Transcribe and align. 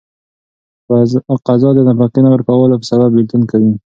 قضا 1.47 1.69
د 1.75 1.79
نفقې 1.87 2.21
نه 2.25 2.29
ورکولو 2.35 2.79
په 2.81 2.85
سبب 2.91 3.09
بيلتون 3.15 3.41
کوي. 3.51 3.73